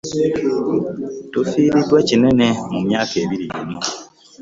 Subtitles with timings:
[1.31, 3.77] Tufiiriddwa kinene mu myaka ebiri gino.